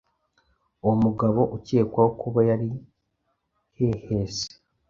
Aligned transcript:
Uwo 0.83 0.95
mugabo 1.03 1.41
ukekwaho 1.57 2.09
kuba 2.21 2.39
yari 2.49 2.69
hehese 3.77 4.47